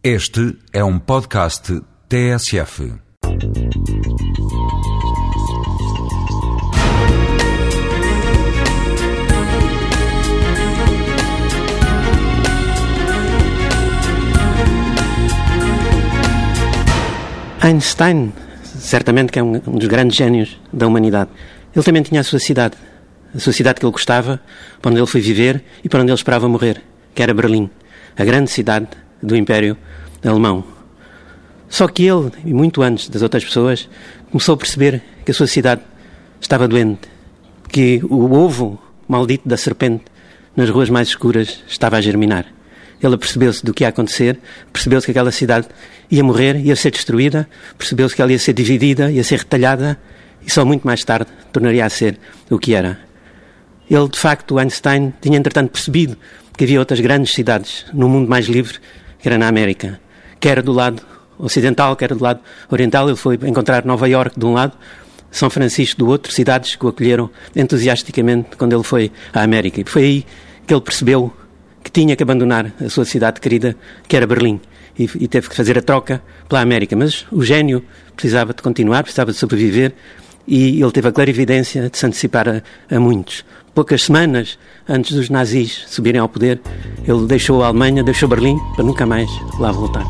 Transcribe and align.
Este 0.00 0.56
é 0.72 0.84
um 0.84 0.96
podcast 0.96 1.82
TSF. 2.08 2.92
Einstein, 17.60 18.32
certamente 18.62 19.32
que 19.32 19.40
é 19.40 19.42
um, 19.42 19.58
dos 19.58 19.88
grandes 19.88 20.16
gênios 20.16 20.60
da 20.72 20.86
humanidade. 20.86 21.30
Ele 21.74 21.84
também 21.84 22.04
tinha 22.04 22.20
a 22.20 22.24
sua 22.24 22.38
cidade, 22.38 22.76
a 23.34 23.40
sua 23.40 23.52
cidade 23.52 23.80
que 23.80 23.84
ele 23.84 23.90
gostava, 23.90 24.40
para 24.80 24.92
onde 24.92 25.00
ele 25.00 25.08
foi 25.08 25.20
viver 25.20 25.64
e 25.82 25.88
para 25.88 26.02
onde 26.02 26.12
ele 26.12 26.18
esperava 26.18 26.48
morrer, 26.48 26.84
que 27.12 27.20
era 27.20 27.34
Berlim, 27.34 27.68
a 28.16 28.24
grande 28.24 28.48
cidade 28.48 28.86
do 29.22 29.36
Império 29.36 29.76
Alemão. 30.24 30.64
Só 31.68 31.86
que 31.86 32.06
ele, 32.06 32.30
e 32.44 32.54
muito 32.54 32.82
antes 32.82 33.08
das 33.08 33.22
outras 33.22 33.44
pessoas, 33.44 33.88
começou 34.30 34.54
a 34.54 34.58
perceber 34.58 35.02
que 35.24 35.30
a 35.30 35.34
sua 35.34 35.46
cidade 35.46 35.82
estava 36.40 36.66
doente, 36.66 37.08
que 37.68 38.00
o 38.04 38.32
ovo 38.32 38.80
maldito 39.06 39.48
da 39.48 39.56
serpente 39.56 40.04
nas 40.56 40.70
ruas 40.70 40.90
mais 40.90 41.08
escuras 41.08 41.62
estava 41.68 41.96
a 41.96 42.00
germinar. 42.00 42.46
Ele 43.00 43.16
percebeu-se 43.16 43.64
do 43.64 43.72
que 43.72 43.84
ia 43.84 43.88
acontecer, 43.88 44.40
percebeu-se 44.72 45.06
que 45.06 45.12
aquela 45.12 45.30
cidade 45.30 45.68
ia 46.10 46.24
morrer, 46.24 46.56
ia 46.56 46.74
ser 46.74 46.90
destruída, 46.90 47.48
percebeu-se 47.76 48.14
que 48.14 48.22
ela 48.22 48.32
ia 48.32 48.38
ser 48.38 48.52
dividida, 48.54 49.10
ia 49.10 49.22
ser 49.22 49.38
retalhada 49.38 49.98
e 50.44 50.50
só 50.50 50.64
muito 50.64 50.86
mais 50.86 51.04
tarde 51.04 51.30
tornaria 51.52 51.84
a 51.84 51.90
ser 51.90 52.18
o 52.50 52.58
que 52.58 52.74
era. 52.74 52.98
Ele, 53.88 54.08
de 54.08 54.18
facto, 54.18 54.58
Einstein, 54.58 55.12
tinha 55.20 55.38
entretanto 55.38 55.70
percebido 55.70 56.16
que 56.56 56.64
havia 56.64 56.80
outras 56.80 57.00
grandes 57.00 57.32
cidades 57.32 57.86
no 57.92 58.08
mundo 58.08 58.28
mais 58.28 58.46
livre, 58.46 58.78
que 59.18 59.28
era 59.28 59.38
na 59.38 59.48
América, 59.48 60.00
quer 60.40 60.62
do 60.62 60.72
lado 60.72 61.02
ocidental, 61.38 61.94
quer 61.96 62.14
do 62.14 62.22
lado 62.22 62.40
oriental. 62.70 63.08
Ele 63.08 63.16
foi 63.16 63.38
encontrar 63.42 63.84
Nova 63.84 64.08
York 64.08 64.38
de 64.38 64.44
um 64.44 64.52
lado, 64.52 64.76
São 65.30 65.50
Francisco 65.50 65.98
do 65.98 66.08
outro, 66.08 66.32
cidades 66.32 66.76
que 66.76 66.84
o 66.84 66.88
acolheram 66.88 67.30
entusiasticamente 67.54 68.56
quando 68.56 68.74
ele 68.74 68.82
foi 68.82 69.12
à 69.32 69.42
América. 69.42 69.80
E 69.80 69.84
foi 69.84 70.02
aí 70.02 70.26
que 70.66 70.74
ele 70.74 70.80
percebeu 70.80 71.32
que 71.82 71.90
tinha 71.90 72.14
que 72.16 72.22
abandonar 72.22 72.72
a 72.84 72.88
sua 72.88 73.04
cidade 73.04 73.40
querida, 73.40 73.76
que 74.06 74.16
era 74.16 74.26
Berlim, 74.26 74.60
e, 74.98 75.04
e 75.04 75.28
teve 75.28 75.48
que 75.48 75.54
fazer 75.54 75.78
a 75.78 75.82
troca 75.82 76.22
pela 76.48 76.60
América. 76.60 76.96
Mas 76.96 77.26
o 77.30 77.42
gênio 77.42 77.84
precisava 78.14 78.52
de 78.52 78.62
continuar, 78.62 79.02
precisava 79.02 79.32
de 79.32 79.38
sobreviver, 79.38 79.94
e 80.48 80.82
ele 80.82 80.90
teve 80.90 81.08
a 81.08 81.12
clarividência 81.12 81.90
de 81.90 81.98
se 81.98 82.06
antecipar 82.06 82.48
a, 82.48 82.62
a 82.90 82.98
muitos. 82.98 83.44
Poucas 83.74 84.04
semanas 84.04 84.58
antes 84.88 85.14
dos 85.14 85.28
nazis 85.28 85.84
subirem 85.86 86.20
ao 86.20 86.28
poder, 86.28 86.58
ele 87.06 87.26
deixou 87.26 87.62
a 87.62 87.66
Alemanha, 87.66 88.02
deixou 88.02 88.28
Berlim, 88.28 88.58
para 88.74 88.84
nunca 88.84 89.06
mais 89.06 89.28
lá 89.60 89.70
voltar. 89.70 90.04